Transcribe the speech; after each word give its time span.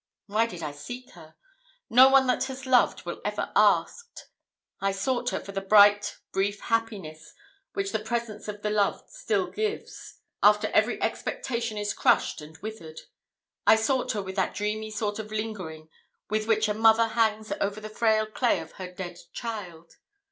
Why 0.25 0.47
did 0.47 0.63
I 0.63 0.71
seek 0.71 1.11
her? 1.11 1.35
No 1.87 2.09
one 2.09 2.25
that 2.25 2.45
has 2.45 2.65
loved 2.65 3.05
will 3.05 3.21
ever 3.23 3.51
ask. 3.55 4.21
I 4.79 4.91
sought 4.93 5.29
her 5.29 5.39
for 5.39 5.51
the 5.51 5.61
bright 5.61 6.17
brief 6.31 6.59
happiness 6.59 7.35
which 7.73 7.91
the 7.91 7.99
presence 7.99 8.47
of 8.47 8.63
the 8.63 8.71
loved 8.71 9.11
still 9.11 9.51
gives, 9.51 10.15
after 10.41 10.69
every 10.69 10.99
expectation 11.03 11.77
is 11.77 11.93
crushed 11.93 12.41
and 12.41 12.57
withered. 12.63 13.01
I 13.67 13.75
sought 13.75 14.13
her 14.13 14.23
with 14.23 14.37
that 14.37 14.55
dreamy 14.55 14.89
sort 14.89 15.19
of 15.19 15.31
lingering 15.31 15.87
with 16.31 16.47
which 16.47 16.67
a 16.67 16.73
mother 16.73 17.09
hangs 17.09 17.53
over 17.61 17.79
the 17.79 17.87
frail 17.87 18.25
clay 18.25 18.59
of 18.59 18.71
her 18.71 18.91
dead 18.91 19.19
child. 19.33 19.97